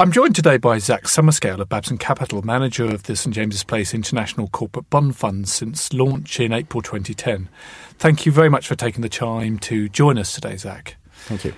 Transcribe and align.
I'm 0.00 0.12
joined 0.12 0.34
today 0.34 0.56
by 0.56 0.78
Zak 0.78 1.02
Summerscale 1.02 1.60
of 1.60 1.68
Babson 1.68 1.98
Capital, 1.98 2.40
manager 2.40 2.86
of 2.86 3.02
the 3.02 3.14
St 3.14 3.34
James's 3.34 3.64
Place 3.64 3.92
International 3.92 4.48
Corporate 4.48 4.88
Bond 4.88 5.14
Fund 5.14 5.46
since 5.46 5.92
launch 5.92 6.40
in 6.40 6.54
April 6.54 6.80
2010. 6.80 7.50
Thank 7.98 8.24
you 8.24 8.32
very 8.32 8.48
much 8.48 8.66
for 8.66 8.74
taking 8.74 9.02
the 9.02 9.10
time 9.10 9.58
to 9.58 9.90
join 9.90 10.16
us 10.16 10.32
today, 10.32 10.56
Zak. 10.56 10.96
Thank 11.26 11.44
you. 11.44 11.52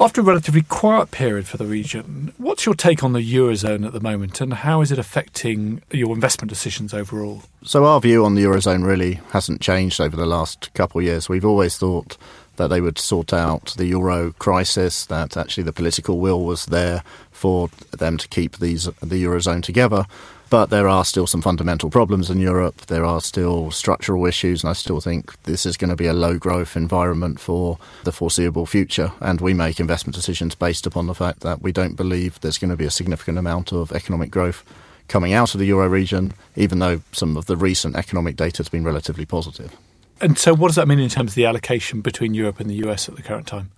After 0.00 0.20
a 0.20 0.24
relatively 0.24 0.62
quiet 0.62 1.12
period 1.12 1.46
for 1.46 1.58
the 1.58 1.64
region, 1.64 2.34
what's 2.38 2.66
your 2.66 2.74
take 2.74 3.04
on 3.04 3.12
the 3.12 3.20
Eurozone 3.20 3.86
at 3.86 3.92
the 3.92 4.00
moment 4.00 4.40
and 4.40 4.52
how 4.52 4.80
is 4.80 4.90
it 4.90 4.98
affecting 4.98 5.80
your 5.92 6.12
investment 6.12 6.48
decisions 6.48 6.92
overall? 6.92 7.44
So, 7.62 7.84
our 7.84 8.00
view 8.00 8.24
on 8.24 8.34
the 8.34 8.42
Eurozone 8.42 8.84
really 8.84 9.20
hasn't 9.30 9.60
changed 9.60 10.00
over 10.00 10.16
the 10.16 10.26
last 10.26 10.74
couple 10.74 10.98
of 10.98 11.04
years. 11.04 11.28
We've 11.28 11.44
always 11.44 11.78
thought 11.78 12.16
that 12.56 12.68
they 12.68 12.80
would 12.80 12.98
sort 12.98 13.32
out 13.32 13.74
the 13.76 13.86
euro 13.86 14.32
crisis, 14.38 15.06
that 15.06 15.36
actually 15.36 15.64
the 15.64 15.72
political 15.72 16.18
will 16.18 16.44
was 16.44 16.66
there 16.66 17.02
for 17.30 17.70
them 17.90 18.18
to 18.18 18.28
keep 18.28 18.58
these 18.58 18.84
the 18.84 19.24
eurozone 19.24 19.62
together. 19.62 20.06
But 20.50 20.70
there 20.70 20.88
are 20.88 21.04
still 21.04 21.28
some 21.28 21.42
fundamental 21.42 21.90
problems 21.90 22.28
in 22.28 22.40
Europe. 22.40 22.86
There 22.86 23.04
are 23.04 23.20
still 23.20 23.70
structural 23.70 24.26
issues, 24.26 24.64
and 24.64 24.70
I 24.70 24.72
still 24.72 25.00
think 25.00 25.40
this 25.44 25.64
is 25.64 25.76
going 25.76 25.90
to 25.90 25.96
be 25.96 26.08
a 26.08 26.12
low 26.12 26.38
growth 26.38 26.76
environment 26.76 27.38
for 27.38 27.78
the 28.02 28.10
foreseeable 28.10 28.66
future. 28.66 29.12
And 29.20 29.40
we 29.40 29.54
make 29.54 29.78
investment 29.78 30.16
decisions 30.16 30.56
based 30.56 30.86
upon 30.86 31.06
the 31.06 31.14
fact 31.14 31.40
that 31.40 31.62
we 31.62 31.70
don't 31.70 31.94
believe 31.94 32.40
there's 32.40 32.58
going 32.58 32.72
to 32.72 32.76
be 32.76 32.84
a 32.84 32.90
significant 32.90 33.38
amount 33.38 33.72
of 33.72 33.92
economic 33.92 34.32
growth 34.32 34.64
coming 35.06 35.32
out 35.32 35.54
of 35.54 35.60
the 35.60 35.66
euro 35.66 35.88
region, 35.88 36.32
even 36.56 36.80
though 36.80 37.00
some 37.12 37.36
of 37.36 37.46
the 37.46 37.56
recent 37.56 37.94
economic 37.94 38.34
data 38.34 38.58
has 38.58 38.68
been 38.68 38.84
relatively 38.84 39.24
positive. 39.24 39.76
And 40.20 40.38
so, 40.38 40.54
what 40.54 40.68
does 40.68 40.76
that 40.76 40.88
mean 40.88 40.98
in 40.98 41.08
terms 41.08 41.32
of 41.32 41.34
the 41.34 41.46
allocation 41.46 42.00
between 42.00 42.34
Europe 42.34 42.60
and 42.60 42.68
the 42.68 42.86
US 42.86 43.08
at 43.08 43.16
the 43.16 43.22
current 43.22 43.46
time? 43.46 43.70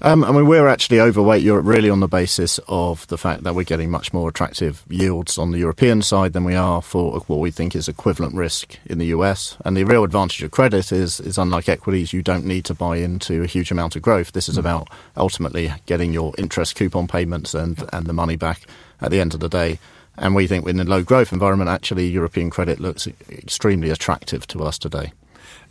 Um, 0.00 0.24
I 0.24 0.32
mean, 0.32 0.46
we're 0.46 0.66
actually 0.66 1.00
overweight 1.00 1.42
Europe 1.42 1.66
really 1.66 1.88
on 1.88 2.00
the 2.00 2.08
basis 2.08 2.58
of 2.66 3.06
the 3.06 3.16
fact 3.16 3.44
that 3.44 3.54
we're 3.54 3.62
getting 3.62 3.90
much 3.92 4.12
more 4.12 4.28
attractive 4.28 4.82
yields 4.88 5.38
on 5.38 5.52
the 5.52 5.58
European 5.58 6.02
side 6.02 6.32
than 6.32 6.42
we 6.42 6.56
are 6.56 6.82
for 6.82 7.20
what 7.20 7.38
we 7.38 7.52
think 7.52 7.76
is 7.76 7.86
equivalent 7.86 8.34
risk 8.34 8.76
in 8.86 8.98
the 8.98 9.06
US. 9.06 9.56
And 9.64 9.76
the 9.76 9.84
real 9.84 10.02
advantage 10.02 10.42
of 10.42 10.50
credit 10.50 10.90
is, 10.90 11.20
is 11.20 11.38
unlike 11.38 11.68
equities, 11.68 12.12
you 12.12 12.22
don't 12.22 12.44
need 12.44 12.64
to 12.64 12.74
buy 12.74 12.96
into 12.96 13.42
a 13.42 13.46
huge 13.46 13.70
amount 13.70 13.94
of 13.94 14.02
growth. 14.02 14.32
This 14.32 14.48
is 14.48 14.56
mm. 14.56 14.60
about 14.60 14.88
ultimately 15.16 15.72
getting 15.86 16.12
your 16.12 16.34
interest 16.38 16.74
coupon 16.74 17.06
payments 17.06 17.54
and, 17.54 17.82
and 17.92 18.06
the 18.06 18.12
money 18.12 18.36
back 18.36 18.62
at 19.00 19.12
the 19.12 19.20
end 19.20 19.32
of 19.32 19.40
the 19.40 19.48
day. 19.48 19.78
And 20.16 20.34
we 20.34 20.48
think 20.48 20.66
in 20.66 20.80
a 20.80 20.84
low 20.84 21.02
growth 21.02 21.32
environment, 21.32 21.70
actually, 21.70 22.08
European 22.08 22.50
credit 22.50 22.80
looks 22.80 23.06
extremely 23.30 23.90
attractive 23.90 24.46
to 24.48 24.64
us 24.64 24.76
today. 24.76 25.12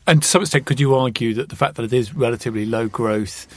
And 0.06 0.22
to 0.22 0.28
some 0.28 0.42
extent, 0.42 0.66
could 0.66 0.80
you 0.80 0.96
argue 0.96 1.34
that 1.36 1.50
the 1.50 1.56
fact 1.56 1.76
that 1.76 1.84
it 1.84 1.94
is 1.94 2.14
relatively 2.14 2.66
low 2.66 2.88
growth 2.88 3.48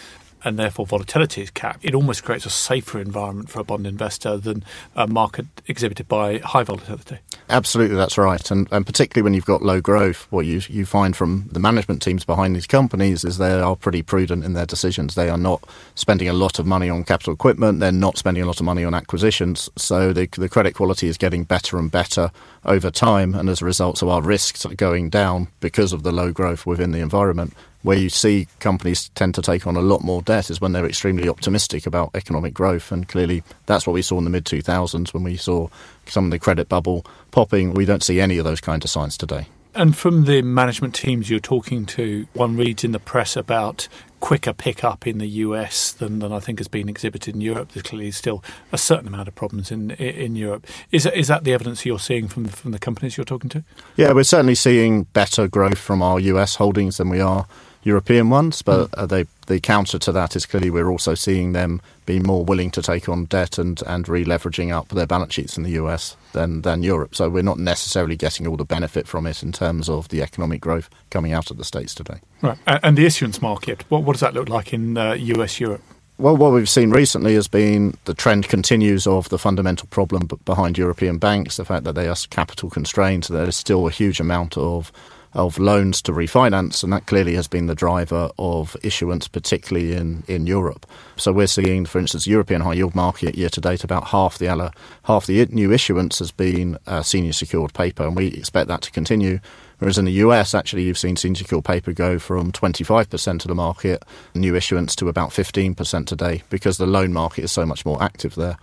and 0.47 0.61
therefore 0.61 0.87
volatility 0.87 1.43
is 1.43 1.51
capped, 1.51 1.85
it 1.85 1.93
almost 1.93 2.23
creates 2.23 2.47
a 2.47 2.51
safer 2.51 3.01
environment 3.01 3.51
for 3.51 3.59
a 3.59 3.65
bond 3.65 3.85
investor 3.85 4.37
than 4.37 4.65
a 4.95 5.09
market 5.09 5.45
exhibited 5.67 6.07
by 6.07 6.39
high 6.39 6.63
volatility. 6.63 7.19
Absolutely, 7.51 7.97
that's 7.97 8.17
right. 8.17 8.49
And, 8.53 8.69
and 8.71 8.87
particularly 8.87 9.25
when 9.25 9.35
you've 9.35 9.45
got 9.45 9.63
low 9.63 9.81
growth, 9.81 10.29
what 10.31 10.47
you, 10.47 10.63
you 10.69 10.87
find 10.87 11.17
from 11.17 11.49
the 11.51 11.59
management 11.59 12.01
teams 12.01 12.25
behind 12.25 12.55
these 12.55 12.69
companies 12.69 13.25
is 13.25 13.39
they 13.39 13.61
are 13.61 13.75
pretty 13.75 14.03
prudent 14.03 14.45
in 14.45 14.53
their 14.53 14.67
decisions. 14.67 15.17
They 15.17 15.29
are 15.29 15.37
not 15.37 15.69
spending 15.97 16.29
a 16.29 16.33
lot 16.33 16.61
of 16.61 16.67
money 16.67 16.89
on 16.89 17.03
capital 17.03 17.35
equipment, 17.35 17.81
they're 17.81 17.91
not 17.91 18.17
spending 18.17 18.45
a 18.45 18.47
lot 18.47 18.61
of 18.61 18.67
money 18.67 18.85
on 18.85 18.95
acquisitions. 18.95 19.69
So 19.75 20.13
the, 20.13 20.29
the 20.29 20.49
credit 20.49 20.77
quality 20.77 21.09
is 21.09 21.19
getting 21.19 21.43
better 21.43 21.77
and 21.77 21.91
better 21.91 22.31
over 22.65 22.93
time. 22.93 23.35
And 23.35 23.49
as 23.49 23.63
a 23.63 23.65
result, 23.65 23.99
so 23.99 24.11
our 24.11 24.23
risks 24.23 24.65
are 24.65 24.75
going 24.75 25.11
down 25.11 25.49
because 25.59 25.93
of 25.93 26.05
the 26.05 26.13
low 26.13 26.31
growth 26.31 26.67
within 26.67 26.93
the 26.93 27.01
environment 27.01 27.53
where 27.87 27.97
you 27.97 28.09
see 28.09 28.49
companies 28.59 29.11
tend 29.11 29.33
to 29.33 29.41
take 29.41 29.65
on 29.65 29.77
a 29.77 29.81
lot 29.81 30.03
more 30.03 30.21
debt 30.21 30.51
is 30.51 30.61
when 30.61 30.73
they're 30.73 30.85
extremely 30.85 31.29
optimistic 31.29 31.87
about 31.87 32.11
economic 32.17 32.53
growth. 32.53 32.91
And 32.91 33.07
clearly, 33.07 33.45
that's 33.67 33.87
what 33.87 33.93
we 33.93 34.03
saw 34.03 34.19
in 34.19 34.25
the 34.25 34.31
mid 34.31 34.45
2000s 34.45 35.15
when 35.15 35.23
we 35.23 35.37
saw 35.37 35.69
some 36.07 36.25
of 36.25 36.33
the 36.33 36.39
credit 36.41 36.69
bubble 36.69 37.07
popping. 37.31 37.75
We 37.75 37.85
don't 37.85 38.03
see 38.03 38.21
any 38.21 38.39
of 38.39 38.45
those 38.45 38.61
kind 38.61 38.83
of 38.83 38.91
signs 38.91 39.17
today. 39.17 39.47
And 39.73 39.97
from 39.97 40.25
the 40.25 40.43
management 40.43 40.97
teams 40.97 41.31
you're 41.31 41.39
talking 41.39 41.87
to, 41.87 42.27
one 42.33 42.57
reads 42.57 42.83
in 42.83 42.91
the 42.91 42.99
press 42.99 43.37
about 43.37 43.87
quicker 44.19 44.55
pickup 44.55 45.07
in 45.07 45.19
the 45.19 45.27
US 45.27 45.93
than, 45.93 46.19
than 46.19 46.33
I 46.33 46.41
think 46.41 46.59
has 46.59 46.67
been 46.67 46.89
exhibited 46.89 47.37
in 47.37 47.41
Europe. 47.41 47.69
There's 47.73 47.85
clearly 47.85 48.11
still 48.11 48.43
a 48.73 48.79
certain 48.79 49.07
amount 49.07 49.29
of 49.29 49.37
problems 49.37 49.71
in 49.71 49.93
in 49.93 50.35
Europe. 50.35 50.67
Is 50.91 51.07
is 51.07 51.29
that 51.29 51.45
the 51.45 51.53
evidence 51.53 51.87
you're 51.87 52.01
seeing 52.01 52.27
from 52.27 52.47
from 52.47 52.73
the 52.73 52.81
companies 52.81 53.17
you're 53.17 53.25
talking 53.25 53.51
to? 53.51 53.63
Yeah, 53.95 54.13
we're 54.13 54.25
certainly 54.25 54.57
seeing 54.57 55.05
better 55.13 55.47
growth 55.47 55.79
from 55.79 56.03
our 56.03 56.19
US 56.19 56.57
holdings 56.57 56.97
than 56.97 57.11
we 57.11 57.21
are 57.21 57.47
European 57.87 58.31
ones, 58.31 58.63
but 58.63 58.91
mm. 58.91 58.99
uh, 58.99 59.07
they, 59.07 59.27
the 59.47 59.61
counter 59.61 59.97
to 59.97 60.11
that 60.11 60.35
is 60.35 60.45
clearly 60.45 60.71
we're 60.71 60.91
also 60.91 61.15
seeing 61.15 61.53
them 61.53 61.81
be 62.05 62.19
more 62.19 62.45
willing 62.45 62.71
to 62.73 62.83
take 62.83 63.09
on 63.09 63.27
debt 63.27 63.59
and, 63.59 63.81
and 63.87 64.09
re-leveraging 64.09 64.73
up 64.73 64.89
their 64.89 65.07
balance 65.07 65.35
sheets 65.35 65.57
in 65.57 65.63
the 65.63 65.71
US 65.71 66.17
than, 66.33 66.63
than 66.63 66.83
Europe. 66.83 67.15
So 67.15 67.29
we're 67.29 67.43
not 67.43 67.59
necessarily 67.59 68.17
getting 68.17 68.47
all 68.47 68.57
the 68.57 68.65
benefit 68.65 69.07
from 69.07 69.25
it 69.25 69.43
in 69.43 69.53
terms 69.53 69.89
of 69.89 70.09
the 70.09 70.21
economic 70.21 70.61
growth 70.61 70.91
coming 71.11 71.33
out 71.33 71.51
of 71.53 71.59
the 71.59 71.65
States 71.65 71.95
today. 71.95 72.19
Right. 72.43 72.59
And 72.67 72.99
the 72.99 73.07
issuance 73.07 73.41
market, 73.41 73.85
what, 73.89 74.03
what 74.03 74.15
does 74.15 74.21
that 74.21 74.35
look 74.35 74.49
like 74.49 74.73
in 74.73 74.99
uh, 74.99 75.13
US, 75.13 75.61
Europe? 75.61 75.83
Well, 76.19 76.37
what 76.37 76.53
we've 76.53 76.69
seen 76.69 76.91
recently 76.91 77.35
has 77.35 77.47
been 77.47 77.97
the 78.07 78.15
trend 78.15 78.49
continues 78.49 79.07
of 79.07 79.29
the 79.29 79.39
fundamental 79.39 79.87
problem 79.89 80.29
behind 80.45 80.79
European 80.79 81.19
banks, 81.19 81.57
the 81.57 81.65
fact 81.65 81.85
that 81.85 81.93
they 81.93 82.09
are 82.09 82.17
capital 82.31 82.71
constrained. 82.71 83.27
So 83.27 83.35
there 83.35 83.47
is 83.47 83.55
still 83.55 83.87
a 83.87 83.91
huge 83.91 84.19
amount 84.19 84.57
of 84.57 84.91
of 85.37 85.59
loans 85.59 86.03
to 86.03 86.13
refinance, 86.13 86.83
and 86.83 86.93
that 86.93 87.07
clearly 87.07 87.35
has 87.35 87.47
been 87.47 87.67
the 87.67 87.75
driver 87.75 88.31
of 88.39 88.77
issuance, 88.83 89.29
particularly 89.29 89.93
in, 89.93 90.25
in 90.27 90.47
Europe. 90.47 90.87
So 91.17 91.33
we're 91.33 91.47
seeing, 91.47 91.87
for 91.87 91.99
instance, 91.99 92.27
European 92.27 92.63
high 92.63 92.75
yield 92.75 92.95
market 92.95 93.37
year 93.37 93.51
to 93.51 93.61
date, 93.61 93.85
about 93.85 94.09
half 94.09 94.39
the 94.39 94.73
half 95.05 95.27
the 95.27 95.47
new 95.47 95.73
issuance 95.73 96.19
has 96.19 96.31
been 96.31 96.79
uh, 96.87 97.03
senior 97.03 97.33
secured 97.33 97.75
paper, 97.75 98.05
and 98.05 98.17
we 98.17 98.29
expect 98.29 98.69
that 98.69 98.83
to 98.83 98.91
continue. 98.91 99.39
Whereas 99.79 99.99
in 99.99 100.07
the 100.07 100.13
US, 100.13 100.55
actually, 100.55 100.85
you've 100.85 100.99
seen 100.99 101.17
senior 101.17 101.37
secured 101.37 101.65
paper 101.65 101.93
go 101.93 102.19
from 102.19 102.51
25% 102.51 103.27
of 103.27 103.49
the 103.49 103.55
market 103.55 104.03
new 104.35 104.55
issuance 104.55 104.97
to 104.97 105.09
about 105.09 105.31
15% 105.31 106.07
today 106.07 106.43
because 106.49 106.79
the 106.79 106.87
loan 106.87 107.13
market 107.13 107.45
is 107.45 107.53
so 107.53 107.67
much 107.67 107.85
more 107.85 108.03
active 108.03 108.35
there. 108.37 108.57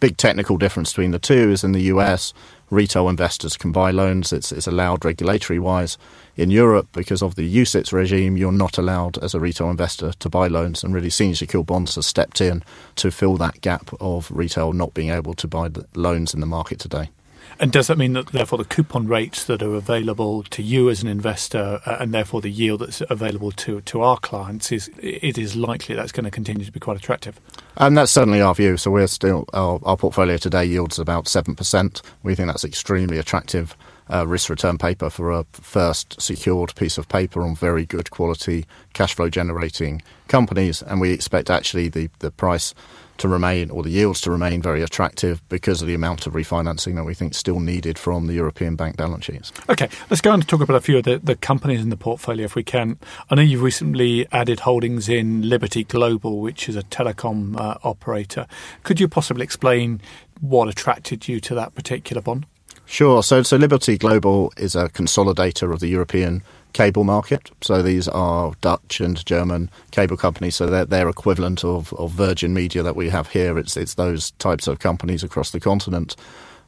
Big 0.00 0.16
technical 0.16 0.56
difference 0.56 0.92
between 0.92 1.10
the 1.10 1.18
two 1.18 1.50
is 1.50 1.62
in 1.62 1.72
the 1.72 1.82
US, 1.82 2.32
retail 2.70 3.08
investors 3.08 3.58
can 3.58 3.70
buy 3.70 3.90
loans. 3.90 4.32
It's, 4.32 4.50
it's 4.50 4.66
allowed 4.66 5.04
regulatory 5.04 5.58
wise. 5.58 5.98
In 6.36 6.50
Europe, 6.50 6.88
because 6.92 7.22
of 7.22 7.34
the 7.34 7.54
UCITS 7.54 7.92
regime, 7.92 8.38
you're 8.38 8.50
not 8.50 8.78
allowed 8.78 9.18
as 9.18 9.34
a 9.34 9.40
retail 9.40 9.68
investor 9.68 10.12
to 10.12 10.28
buy 10.30 10.48
loans. 10.48 10.82
And 10.82 10.94
really, 10.94 11.10
senior 11.10 11.34
secured 11.34 11.66
bonds 11.66 11.96
has 11.96 12.06
stepped 12.06 12.40
in 12.40 12.62
to 12.96 13.10
fill 13.10 13.36
that 13.36 13.60
gap 13.60 13.90
of 14.00 14.30
retail 14.30 14.72
not 14.72 14.94
being 14.94 15.10
able 15.10 15.34
to 15.34 15.46
buy 15.46 15.68
loans 15.94 16.32
in 16.32 16.40
the 16.40 16.46
market 16.46 16.78
today. 16.78 17.10
And 17.60 17.70
does 17.70 17.88
that 17.88 17.98
mean 17.98 18.14
that 18.14 18.28
therefore 18.28 18.56
the 18.56 18.64
coupon 18.64 19.06
rates 19.06 19.44
that 19.44 19.62
are 19.62 19.74
available 19.74 20.42
to 20.44 20.62
you 20.62 20.88
as 20.88 21.02
an 21.02 21.08
investor, 21.08 21.78
uh, 21.84 21.98
and 22.00 22.14
therefore 22.14 22.40
the 22.40 22.50
yield 22.50 22.80
that's 22.80 23.02
available 23.10 23.52
to 23.52 23.82
to 23.82 24.00
our 24.00 24.16
clients, 24.16 24.72
is 24.72 24.90
it 24.98 25.36
is 25.36 25.56
likely 25.56 25.94
that's 25.94 26.10
going 26.10 26.24
to 26.24 26.30
continue 26.30 26.64
to 26.64 26.72
be 26.72 26.80
quite 26.80 26.96
attractive? 26.96 27.38
And 27.76 27.98
that's 27.98 28.12
certainly 28.12 28.40
our 28.40 28.54
view. 28.54 28.78
So 28.78 28.90
we're 28.90 29.06
still 29.06 29.44
our, 29.52 29.78
our 29.82 29.98
portfolio 29.98 30.38
today 30.38 30.64
yields 30.64 30.98
about 30.98 31.28
seven 31.28 31.54
percent. 31.54 32.00
We 32.22 32.34
think 32.34 32.48
that's 32.48 32.64
extremely 32.64 33.18
attractive. 33.18 33.76
Uh, 34.12 34.26
risk 34.26 34.50
return 34.50 34.76
paper 34.76 35.08
for 35.08 35.30
a 35.30 35.46
first 35.52 36.20
secured 36.20 36.74
piece 36.74 36.98
of 36.98 37.08
paper 37.08 37.42
on 37.42 37.54
very 37.54 37.86
good 37.86 38.10
quality 38.10 38.66
cash 38.92 39.14
flow 39.14 39.28
generating 39.28 40.02
companies, 40.26 40.82
and 40.82 41.00
we 41.00 41.12
expect 41.12 41.48
actually 41.48 41.88
the, 41.88 42.10
the 42.18 42.30
price 42.32 42.74
to 43.20 43.28
remain 43.28 43.70
or 43.70 43.82
the 43.82 43.90
yields 43.90 44.20
to 44.22 44.30
remain 44.30 44.62
very 44.62 44.82
attractive 44.82 45.46
because 45.48 45.82
of 45.82 45.88
the 45.88 45.94
amount 45.94 46.26
of 46.26 46.32
refinancing 46.32 46.96
that 46.96 47.04
we 47.04 47.14
think 47.14 47.34
still 47.34 47.60
needed 47.60 47.98
from 47.98 48.26
the 48.26 48.32
European 48.32 48.76
bank 48.76 48.96
balance 48.96 49.26
sheets. 49.26 49.52
Okay, 49.68 49.88
let's 50.08 50.22
go 50.22 50.32
on 50.32 50.40
to 50.40 50.46
talk 50.46 50.62
about 50.62 50.74
a 50.74 50.80
few 50.80 50.98
of 50.98 51.04
the, 51.04 51.18
the 51.18 51.36
companies 51.36 51.82
in 51.82 51.90
the 51.90 51.96
portfolio 51.96 52.46
if 52.46 52.54
we 52.54 52.64
can. 52.64 52.98
I 53.28 53.34
know 53.34 53.42
you've 53.42 53.62
recently 53.62 54.26
added 54.32 54.60
holdings 54.60 55.08
in 55.08 55.48
Liberty 55.48 55.84
Global, 55.84 56.40
which 56.40 56.68
is 56.68 56.76
a 56.76 56.82
telecom 56.82 57.60
uh, 57.60 57.76
operator. 57.84 58.46
Could 58.82 58.98
you 58.98 59.06
possibly 59.06 59.44
explain 59.44 60.00
what 60.40 60.68
attracted 60.68 61.28
you 61.28 61.40
to 61.40 61.54
that 61.54 61.74
particular 61.74 62.22
bond? 62.22 62.46
Sure. 62.90 63.22
So, 63.22 63.44
so 63.44 63.56
Liberty 63.56 63.96
Global 63.96 64.52
is 64.56 64.74
a 64.74 64.88
consolidator 64.88 65.72
of 65.72 65.78
the 65.78 65.86
European 65.86 66.42
cable 66.72 67.04
market. 67.04 67.48
So 67.60 67.82
these 67.82 68.08
are 68.08 68.52
Dutch 68.62 69.00
and 69.00 69.24
German 69.24 69.70
cable 69.92 70.16
companies. 70.16 70.56
So 70.56 70.66
they're 70.66 70.86
their 70.86 71.08
equivalent 71.08 71.64
of, 71.64 71.92
of 71.94 72.10
Virgin 72.10 72.52
Media 72.52 72.82
that 72.82 72.96
we 72.96 73.08
have 73.08 73.28
here. 73.28 73.58
It's 73.58 73.76
it's 73.76 73.94
those 73.94 74.32
types 74.32 74.66
of 74.66 74.80
companies 74.80 75.22
across 75.22 75.52
the 75.52 75.60
continent, 75.60 76.16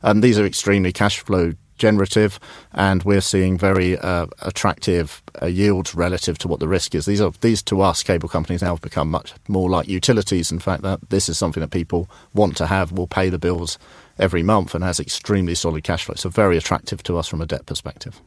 and 0.02 0.22
these 0.22 0.38
are 0.38 0.46
extremely 0.46 0.92
cash 0.92 1.18
flow 1.18 1.54
generative, 1.82 2.38
and 2.72 3.02
we're 3.02 3.20
seeing 3.20 3.58
very 3.58 3.98
uh, 3.98 4.26
attractive 4.42 5.20
uh, 5.42 5.46
yields 5.46 5.96
relative 5.96 6.38
to 6.38 6.46
what 6.46 6.60
the 6.60 6.68
risk 6.68 6.94
is. 6.94 7.06
These 7.06 7.20
are 7.20 7.32
these 7.40 7.60
to 7.64 7.80
us 7.80 8.04
cable 8.04 8.28
companies 8.28 8.62
now 8.62 8.74
have 8.74 8.80
become 8.80 9.10
much 9.10 9.34
more 9.48 9.68
like 9.68 9.88
utilities. 9.88 10.52
In 10.52 10.60
fact, 10.60 10.82
that 10.82 11.10
this 11.10 11.28
is 11.28 11.36
something 11.36 11.60
that 11.60 11.72
people 11.72 12.08
want 12.34 12.56
to 12.58 12.66
have, 12.66 12.92
will 12.92 13.08
pay 13.08 13.28
the 13.30 13.38
bills 13.38 13.78
every 14.16 14.44
month, 14.44 14.76
and 14.76 14.84
has 14.84 15.00
extremely 15.00 15.56
solid 15.56 15.82
cash 15.82 16.04
flow. 16.04 16.14
So 16.14 16.28
very 16.28 16.56
attractive 16.56 17.02
to 17.02 17.18
us 17.18 17.26
from 17.26 17.40
a 17.40 17.46
debt 17.46 17.66
perspective. 17.66 18.20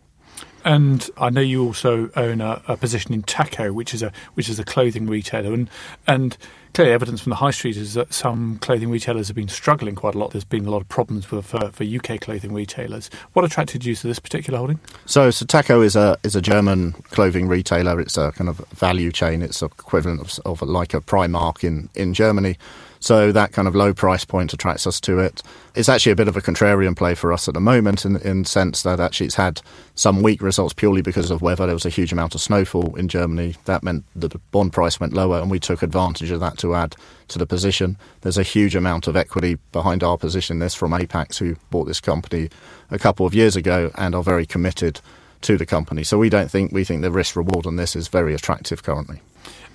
And 0.66 1.10
I 1.18 1.30
know 1.30 1.42
you 1.42 1.64
also 1.64 2.10
own 2.18 2.42
a, 2.42 2.62
a, 2.68 2.76
position 2.76 3.14
in 3.14 3.24
Takko, 3.24 3.72
which 3.72 3.94
is 3.94 4.04
a 4.04 4.12
which 4.34 4.50
is 4.50 4.60
a 4.60 4.66
clothing 4.66 5.08
retailer. 5.08 5.54
And 5.54 5.70
and 6.08 6.38
clearly 6.76 6.94
evidence 6.94 7.22
from 7.22 7.30
the 7.30 7.38
high 7.38 7.52
street 7.52 7.78
is 7.78 7.94
that 7.94 8.14
some 8.14 8.58
clothing 8.60 8.90
retailers 8.90 9.28
have 9.30 9.36
been 9.36 9.48
struggling 9.48 9.96
quite 9.96 10.14
a 10.14 10.18
lot. 10.18 10.32
There's 10.32 10.44
been 10.44 10.66
a 10.66 10.70
lot 10.70 10.82
of 10.82 10.90
problems 10.90 11.32
with, 11.32 11.56
uh, 11.56 11.70
for, 11.70 11.72
for 11.72 11.84
UK 11.86 12.20
clothing 12.20 12.54
retailers. 12.54 13.10
What 13.32 13.46
attracted 13.46 13.86
you 13.86 13.96
to 13.96 14.08
this 14.08 14.20
particular 14.20 14.60
holding? 14.60 14.82
So, 15.06 15.30
Satako 15.30 15.84
is 15.86 15.96
a 15.96 16.18
is 16.24 16.36
a 16.36 16.42
German 16.42 16.92
clothing 17.12 17.48
retailer. 17.48 18.00
It's 18.00 18.18
a 18.18 18.34
kind 18.34 18.50
of 18.50 18.58
value 18.72 19.12
chain. 19.12 19.42
It's 19.42 19.62
equivalent 19.62 20.20
of, 20.20 20.40
of 20.46 20.62
like 20.68 20.94
a 20.94 21.00
Primark 21.00 21.64
in, 21.64 21.90
in 21.96 22.14
Germany. 22.14 22.58
So 23.06 23.32
that 23.32 23.52
kind 23.52 23.68
of 23.68 23.76
low 23.76 23.94
price 23.94 24.26
point 24.26 24.52
attracts 24.52 24.88
us 24.88 25.00
to 25.02 25.20
it. 25.20 25.44
It's 25.76 25.90
actually 25.90 26.14
a 26.14 26.16
bit 26.16 26.28
of 26.28 26.36
a 26.36 26.42
contrarian 26.42 26.96
play 26.96 27.14
for 27.14 27.32
us 27.32 27.48
at 27.48 27.54
the 27.54 27.60
moment 27.60 28.04
in 28.04 28.16
in 28.18 28.46
sense 28.46 28.82
that 28.82 29.00
actually 29.00 29.28
it's 29.28 29.36
had 29.36 29.62
some 29.94 30.24
weak 30.24 30.42
results 30.42 30.74
purely 30.74 31.04
because 31.04 31.30
of 31.30 31.44
weather. 31.44 31.68
There 31.68 31.76
was 31.76 31.86
a 31.86 31.90
huge 31.90 32.12
amount 32.12 32.34
of 32.34 32.42
snowfall 32.42 32.96
in 32.96 33.08
Germany. 33.08 33.58
That 33.66 33.84
meant 33.84 34.06
the 34.16 34.30
bond 34.50 34.74
price 34.74 35.00
went 35.00 35.14
lower 35.14 35.40
and 35.40 35.52
we 35.52 35.60
took 35.60 35.84
advantage 35.84 36.32
of 36.32 36.40
that 36.40 36.58
to 36.60 36.65
add 36.74 36.96
to 37.28 37.40
the 37.40 37.46
position. 37.46 37.98
There's 38.22 38.38
a 38.38 38.44
huge 38.44 38.76
amount 38.76 39.08
of 39.08 39.16
equity 39.16 39.58
behind 39.72 40.04
our 40.04 40.18
position 40.18 40.60
this 40.60 40.74
from 40.74 40.92
Apax 40.92 41.38
who 41.38 41.56
bought 41.70 41.86
this 41.86 42.00
company 42.00 42.50
a 42.90 42.98
couple 42.98 43.26
of 43.26 43.36
years 43.36 43.56
ago 43.56 43.92
and 43.96 44.16
are 44.16 44.24
very 44.24 44.46
committed 44.46 45.02
to 45.42 45.58
the 45.58 45.66
company. 45.66 46.04
So 46.04 46.18
we 46.18 46.30
don't 46.30 46.50
think 46.50 46.72
we 46.72 46.84
think 46.84 47.02
the 47.02 47.12
risk 47.12 47.36
reward 47.36 47.66
on 47.66 47.76
this 47.76 47.96
is 47.96 48.08
very 48.08 48.34
attractive 48.34 48.84
currently. 48.84 49.22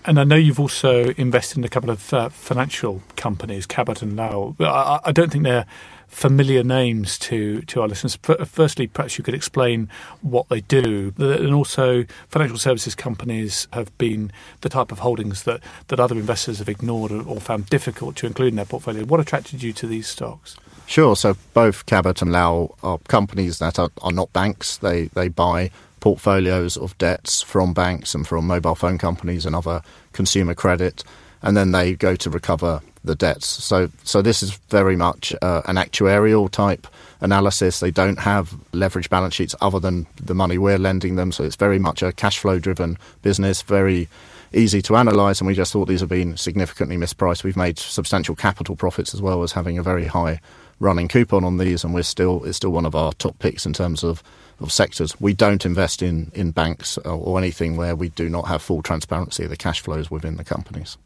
And 0.05 0.19
I 0.19 0.25
know 0.25 0.37
you've 0.37 0.61
also 0.61 1.11
invested 1.17 1.59
in 1.59 1.65
a 1.65 1.69
couple 1.69 1.91
of 1.91 2.13
uh, 2.15 2.31
financial 2.31 3.03
companies, 3.17 3.67
Cabot 3.67 4.01
and 4.01 4.17
Lowell. 4.17 4.57
I, 4.59 4.99
I, 5.05 5.13
don't 5.13 5.31
think 5.31 5.45
they're 5.45 5.67
familiar 6.11 6.63
names 6.63 7.19
to, 7.19 7.63
to 7.63 7.81
our 7.81 7.89
listeners. 7.89 8.19
Firstly, 8.45 8.87
perhaps 8.89 9.17
you 9.17 9.25
could 9.25 9.35
explain 9.35 9.89
what 10.21 10.49
they 10.49 10.61
do. 10.61 11.15
And 11.17 11.55
also, 11.55 12.05
financial 12.29 12.59
services 12.59 12.95
companies 12.95 13.69
have 13.73 13.97
been 13.97 14.33
the 14.61 14.69
type 14.69 14.93
of 14.93 14.99
holdings 14.99 15.45
that, 15.45 15.63
that 15.89 16.01
other 16.01 16.17
investors 16.17 16.59
have 16.59 16.69
ignored 16.69 17.13
or 17.13 17.41
found 17.41 17.67
difficult 17.67 18.17
to 18.17 18.27
include 18.27 18.49
in 18.49 18.57
their 18.57 18.65
portfolio. 18.65 19.05
What 19.05 19.21
attracted 19.21 19.63
you 19.63 19.73
to 19.73 19.87
these 19.87 20.09
stocks? 20.09 20.57
Sure. 20.87 21.15
So 21.15 21.37
both 21.55 21.87
Cabot 21.87 22.21
and 22.21 22.33
Lowell 22.33 22.77
are 22.83 22.99
companies 23.07 23.61
that 23.61 23.79
are, 23.79 23.91
are 24.03 24.13
not 24.13 24.33
banks. 24.33 24.77
They 24.79 25.05
they 25.05 25.29
buy 25.29 25.71
portfolios 26.01 26.77
of 26.77 26.99
debts 26.99 27.43
from 27.43 27.73
banks 27.73 28.15
and 28.15 28.27
from 28.27 28.47
mobile 28.47 28.75
phone 28.75 28.99
companies 28.99 29.47
and 29.47 29.55
other 29.55 29.83
consumer 30.13 30.55
credit, 30.55 31.05
and 31.43 31.57
then 31.57 31.71
they 31.71 31.95
go 31.95 32.17
to 32.17 32.29
recover 32.29 32.83
the 33.05 33.15
debts. 33.15 33.47
So, 33.47 33.89
so 34.05 34.23
this 34.23 34.43
is 34.43 34.53
very 34.69 34.97
much 34.97 35.35
uh, 35.43 35.63
an 35.67 35.77
actuarial 35.77 36.51
type 36.51 36.87
analysis. 37.21 37.81
They 37.81 37.91
don't 37.91 38.19
have 38.19 38.55
leverage 38.73 39.11
balance 39.11 39.35
sheets 39.35 39.55
other 39.61 39.81
than 39.81 40.07
the 40.23 40.35
money 40.35 40.59
we're 40.59 40.79
lending 40.79 41.17
them. 41.17 41.33
So 41.33 41.45
it's 41.45 41.57
very 41.57 41.79
much 41.79 42.03
a 42.03 42.13
cash 42.13 42.39
flow 42.39 42.59
driven 42.59 42.99
business, 43.23 43.63
very 43.63 44.09
easy 44.53 44.83
to 44.83 44.97
analyse. 44.97 45.41
And 45.41 45.49
we 45.49 45.55
just 45.55 45.73
thought 45.73 45.87
these 45.87 46.01
have 46.01 46.09
been 46.09 46.37
significantly 46.37 46.97
mispriced. 46.97 47.45
We've 47.45 47.57
made 47.57 47.79
substantial 47.79 48.35
capital 48.35 48.77
profits 48.77 49.15
as 49.15 49.23
well 49.23 49.43
as 49.43 49.53
having 49.53 49.79
a 49.79 49.83
very 49.83 50.07
high 50.07 50.41
running 50.79 51.09
coupon 51.09 51.45
on 51.45 51.59
these, 51.59 51.85
and 51.85 51.95
we're 51.95 52.03
still 52.03 52.43
it's 52.45 52.57
still 52.57 52.71
one 52.71 52.87
of 52.87 52.95
our 52.95 53.13
top 53.13 53.39
picks 53.39 53.67
in 53.67 53.73
terms 53.73 54.03
of 54.03 54.23
of 54.61 54.73
sectors. 54.73 55.19
We 55.21 55.33
don't 55.33 55.65
invest 55.65 56.03
in, 56.03 56.31
in 56.35 56.51
banks 56.51 56.99
or, 56.99 57.13
or 57.13 57.39
anything 57.39 57.77
where 57.77 57.97
we 57.97 58.11
do 58.11 58.29
not 58.29 58.47
have 58.49 58.63
full 58.63 58.83
transparency 58.83 59.45
of 59.45 59.51
the 59.51 59.57
cash 59.57 59.81
flows 59.81 60.11
within 60.11 60.37
the 60.37 60.45
companies. 60.45 60.99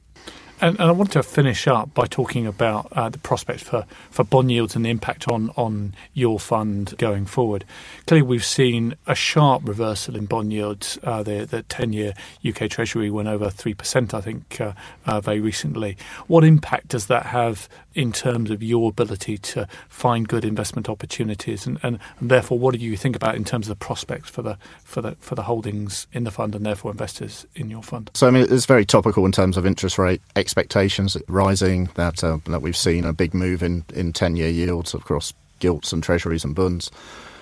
And, 0.65 0.81
and, 0.81 0.89
I 0.89 0.93
want 0.93 1.13
to 1.13 1.23
finish 1.23 1.67
up 1.67 1.93
by 1.93 2.07
talking 2.07 2.47
about 2.47 2.91
uh, 2.93 3.11
the 3.11 3.19
prospects 3.19 3.63
for, 3.63 3.85
for 4.11 4.25
bond 4.25 4.51
yields 4.51 4.75
and 4.75 4.83
the 4.83 4.89
impact 4.89 5.29
on, 5.29 5.51
on 5.59 5.95
your 6.15 6.41
fund 6.41 6.95
going 6.97 7.27
forward. 7.27 7.67
Clearly, 8.07 8.23
we've 8.23 8.47
seen 8.47 8.95
a 9.07 9.15
sharp 9.15 9.69
reversal 9.69 10.17
in 10.17 10.25
bond 10.25 10.55
yields. 10.55 10.99
Uh, 11.03 11.23
the, 11.23 11.45
the 11.45 11.65
10 11.65 11.93
year 11.93 12.15
UK 12.43 12.71
Treasury 12.71 13.11
went 13.11 13.29
over 13.29 13.49
3%, 13.51 14.15
I 14.15 14.23
think, 14.23 14.59
uh, 14.59 14.73
uh, 15.05 15.21
very 15.21 15.39
recently. 15.39 15.99
What 16.29 16.45
impact 16.45 16.89
does 16.89 17.09
that 17.09 17.27
have 17.27 17.69
in 17.95 18.13
terms 18.13 18.51
of 18.51 18.63
your 18.63 18.91
ability 18.91 19.39
to 19.39 19.67
find 19.89 20.29
good 20.29 20.45
investment 20.45 20.89
opportunities? 20.89 21.67
And, 21.67 21.79
and, 21.83 21.99
and 22.19 22.31
therefore, 22.31 22.59
what 22.59 22.75
do 22.75 22.81
you 22.81 22.97
think 22.97 23.17
about 23.17 23.35
in 23.35 23.45
terms 23.45 23.69
of 23.69 23.79
the 23.79 23.85
prospects 23.85 24.31
for 24.31 24.43
the, 24.43 24.59
for, 24.83 25.01
the, 25.01 25.13
for 25.21 25.35
the 25.35 25.43
holdings 25.43 26.07
in 26.13 26.25
the 26.25 26.31
fund 26.31 26.55
and 26.55 26.65
therefore 26.65 26.91
investors 26.91 27.47
in 27.55 27.71
your 27.71 27.83
fund? 27.83 28.11
So, 28.15 28.27
I 28.27 28.31
mean, 28.31 28.47
it's 28.49 28.67
very 28.67 28.85
topical 28.85 29.25
in 29.27 29.33
terms 29.33 29.57
of 29.57 29.67
interest 29.67 29.99
rate 29.99 30.21
expectations 30.37 31.17
rising, 31.29 31.89
that, 31.95 32.23
uh, 32.23 32.39
that 32.47 32.63
we've 32.63 32.77
seen 32.77 33.05
a 33.05 33.13
big 33.13 33.35
move 33.35 33.63
in, 33.63 33.85
in 33.95 34.13
10 34.13 34.37
year 34.37 34.49
yields 34.49 34.95
across 34.95 35.33
gilts 35.65 35.95
and 35.95 36.03
treasuries 36.03 36.45
and 36.45 36.55
bonds. 36.55 36.91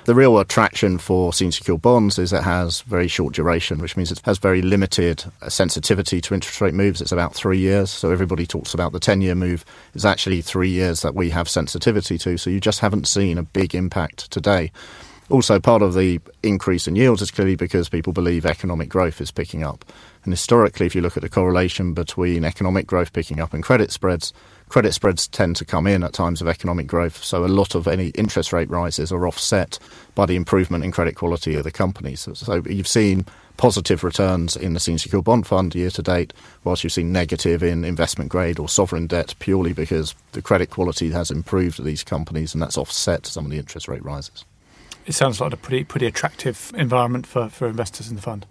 The 0.05 0.15
real 0.15 0.39
attraction 0.39 0.99
for 0.99 1.33
senior 1.33 1.51
secured 1.51 1.83
bonds 1.83 2.21
is 2.21 2.33
it 2.33 2.45
has 2.45 2.83
very 2.83 3.09
short 3.09 3.35
duration, 3.35 3.79
which 3.79 3.97
means 3.97 4.13
it 4.13 4.21
has 4.25 4.39
very 4.39 4.63
limited 4.63 5.25
uh, 5.41 5.49
sensitivity 5.49 6.21
to 6.21 6.35
interest 6.35 6.61
rate 6.61 6.73
moves. 6.73 7.01
It's 7.01 7.11
about 7.11 7.35
three 7.35 7.59
years. 7.59 7.91
So 7.91 8.13
everybody 8.13 8.47
talks 8.47 8.75
about 8.75 8.93
the 8.93 9.01
10 9.01 9.23
year 9.23 9.35
move. 9.35 9.65
It's 9.93 10.05
actually 10.05 10.41
three 10.41 10.71
years 10.71 11.03
that 11.03 11.17
we 11.17 11.31
have 11.31 11.49
sensitivity 11.49 12.17
to. 12.19 12.39
So 12.39 12.49
you 12.49 12.61
just 12.61 12.79
haven't 12.79 13.09
seen 13.09 13.39
a 13.39 13.43
big 13.43 13.75
impact 13.75 14.31
today. 14.31 14.71
Also, 15.31 15.59
part 15.59 15.83
of 15.83 15.95
the 15.95 16.21
increase 16.45 16.87
in 16.87 16.95
yields 16.95 17.23
is 17.23 17.31
clearly 17.31 17.57
because 17.57 17.89
people 17.89 18.13
believe 18.13 18.47
economic 18.47 18.89
growth 18.89 19.21
is 19.21 19.33
picking 19.33 19.65
up. 19.65 19.85
And 20.25 20.33
historically, 20.33 20.87
if 20.87 20.95
you 20.95 21.01
look 21.01 21.17
at 21.17 21.23
the 21.23 21.29
correlation 21.29 21.95
between 21.95 22.45
economic 22.45 22.87
growth 22.87 23.13
picking 23.13 23.41
up 23.41 23.55
and 23.55 23.63
credit 23.63 23.91
spreads, 23.91 24.33
credit 24.73 24.95
spreads 24.95 25.29
tend 25.29 25.55
to 25.55 25.67
come 25.67 25.87
in 25.87 26.03
at 26.03 26.15
times 26.15 26.41
of 26.41 26.49
economic 26.49 26.87
growth. 26.87 27.23
So 27.23 27.45
a 27.45 27.47
lot 27.47 27.75
of 27.75 27.87
any 27.87 28.09
interest 28.09 28.55
rate 28.55 28.71
rises 28.71 29.13
are 29.13 29.27
offset 29.27 29.79
by 30.15 30.25
the 30.25 30.35
improvement 30.35 30.83
in 30.83 30.91
credit 30.91 31.15
quality 31.15 31.57
of 31.57 31.65
the 31.65 31.71
companies. 31.71 32.21
So, 32.21 32.33
so 32.33 32.63
you've 32.65 32.89
seen 32.89 33.27
positive 33.59 34.03
returns 34.03 34.57
in 34.57 34.73
the 34.73 34.81
senior 34.81 34.97
secured 34.97 35.25
bond 35.25 35.47
fund 35.47 35.75
year 35.75 35.91
to 35.91 36.03
date, 36.03 36.33
whilst 36.65 36.85
you've 36.85 36.95
seen 36.95 37.13
negative 37.13 37.63
in 37.63 37.85
investment 37.85 38.31
grade 38.31 38.59
or 38.59 38.67
sovereign 38.67 39.07
debt 39.07 39.35
purely 39.41 39.75
because 39.75 40.15
the 40.33 40.41
credit 40.41 40.71
quality 40.71 41.11
has 41.11 41.31
improved 41.31 41.79
at 41.79 41.85
these 41.85 42.03
companies 42.03 42.55
and 42.55 42.63
that's 42.63 42.79
offset 42.79 43.27
some 43.27 43.45
of 43.45 43.51
the 43.51 43.59
interest 43.59 43.89
rate 43.89 44.03
rises. 44.03 44.47
It 45.05 45.13
sounds 45.13 45.39
like 45.39 45.53
a 45.53 45.59
pretty 45.59 45.85
pretty 45.85 46.07
attractive 46.07 46.73
environment 46.75 47.27
for, 47.27 47.51
for 47.51 47.67
investors 47.67 48.09
in 48.09 48.17
the 48.17 48.23
fund 48.23 48.47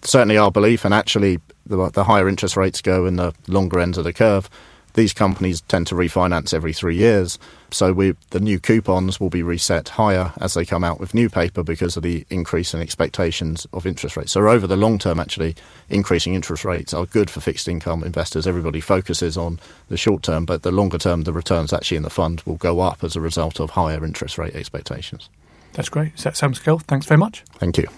certainly 0.00 0.38
our 0.38 0.52
belief, 0.52 0.84
and 0.84 0.94
actually 0.94 1.40
the, 1.66 1.90
the 1.90 2.04
higher 2.04 2.28
interest 2.28 2.56
rates 2.56 2.80
go 2.80 3.04
in 3.04 3.16
the 3.16 3.34
longer 3.48 3.80
ends 3.80 3.98
of 3.98 4.04
the 4.04 4.12
curve, 4.12 4.48
these 4.94 5.12
companies 5.12 5.60
tend 5.62 5.86
to 5.88 5.94
refinance 5.94 6.52
every 6.52 6.72
three 6.72 6.96
years. 6.96 7.38
So 7.70 7.92
we, 7.92 8.14
the 8.30 8.40
new 8.40 8.58
coupons 8.58 9.20
will 9.20 9.30
be 9.30 9.42
reset 9.42 9.90
higher 9.90 10.32
as 10.40 10.54
they 10.54 10.64
come 10.64 10.84
out 10.84 10.98
with 10.98 11.14
new 11.14 11.28
paper 11.28 11.62
because 11.62 11.96
of 11.96 12.02
the 12.02 12.26
increase 12.30 12.74
in 12.74 12.80
expectations 12.80 13.66
of 13.72 13.86
interest 13.86 14.16
rates. 14.16 14.32
So 14.32 14.48
over 14.48 14.66
the 14.66 14.76
long 14.76 14.98
term, 14.98 15.20
actually, 15.20 15.54
increasing 15.88 16.34
interest 16.34 16.64
rates 16.64 16.94
are 16.94 17.06
good 17.06 17.30
for 17.30 17.40
fixed 17.40 17.68
income 17.68 18.02
investors. 18.02 18.46
Everybody 18.46 18.80
focuses 18.80 19.36
on 19.36 19.60
the 19.88 19.96
short 19.96 20.22
term, 20.22 20.44
but 20.44 20.62
the 20.62 20.72
longer 20.72 20.98
term, 20.98 21.22
the 21.22 21.32
returns 21.32 21.72
actually 21.72 21.98
in 21.98 22.02
the 22.02 22.10
fund 22.10 22.42
will 22.42 22.56
go 22.56 22.80
up 22.80 23.04
as 23.04 23.16
a 23.16 23.20
result 23.20 23.60
of 23.60 23.70
higher 23.70 24.04
interest 24.04 24.38
rate 24.38 24.54
expectations. 24.54 25.28
That's 25.74 25.88
great. 25.88 26.14
Is 26.14 26.24
that 26.24 26.36
Sam 26.36 26.54
Skell, 26.54 26.78
thanks 26.80 27.06
very 27.06 27.18
much. 27.18 27.44
Thank 27.58 27.78
you. 27.78 27.88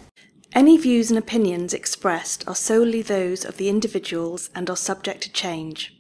Any 0.53 0.77
views 0.77 1.11
and 1.11 1.19
opinions 1.19 1.73
expressed 1.73 2.47
are 2.49 2.57
solely 2.57 3.03
those 3.03 3.45
of 3.45 3.57
the 3.57 3.69
individuals 3.69 4.51
and 4.53 4.69
are 4.69 4.77
subject 4.77 5.23
to 5.23 5.33
change. 5.33 5.97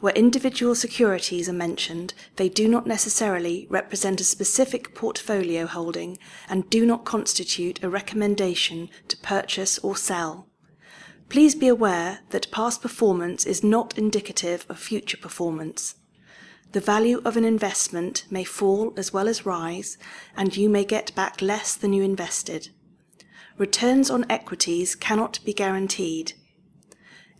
Where 0.00 0.12
individual 0.12 0.74
securities 0.74 1.48
are 1.48 1.54
mentioned, 1.54 2.12
they 2.36 2.48
do 2.48 2.68
not 2.68 2.86
necessarily 2.86 3.66
represent 3.70 4.20
a 4.20 4.24
specific 4.24 4.94
portfolio 4.94 5.66
holding 5.66 6.18
and 6.48 6.68
do 6.68 6.84
not 6.84 7.04
constitute 7.04 7.82
a 7.82 7.88
recommendation 7.88 8.90
to 9.08 9.16
purchase 9.16 9.78
or 9.78 9.96
sell. 9.96 10.48
Please 11.28 11.54
be 11.54 11.66
aware 11.66 12.20
that 12.30 12.50
past 12.50 12.82
performance 12.82 13.44
is 13.46 13.64
not 13.64 13.96
indicative 13.98 14.66
of 14.68 14.78
future 14.78 15.16
performance. 15.16 15.94
The 16.72 16.80
value 16.80 17.22
of 17.24 17.36
an 17.36 17.44
investment 17.44 18.26
may 18.30 18.44
fall 18.44 18.92
as 18.96 19.12
well 19.12 19.28
as 19.28 19.46
rise, 19.46 19.96
and 20.36 20.56
you 20.56 20.68
may 20.68 20.84
get 20.84 21.14
back 21.14 21.40
less 21.40 21.74
than 21.74 21.92
you 21.92 22.02
invested 22.02 22.68
returns 23.58 24.10
on 24.10 24.30
equities 24.30 24.94
cannot 24.94 25.38
be 25.44 25.52
guaranteed. 25.52 26.34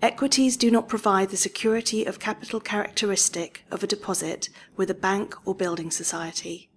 Equities 0.02 0.58
do 0.58 0.70
not 0.70 0.88
provide 0.88 1.30
the 1.30 1.38
security 1.38 2.04
of 2.04 2.18
capital 2.18 2.60
characteristic 2.60 3.64
of 3.70 3.82
a 3.82 3.86
deposit 3.86 4.50
with 4.76 4.90
a 4.90 4.94
bank 4.94 5.34
or 5.46 5.54
building 5.54 5.90
society. 5.90 6.68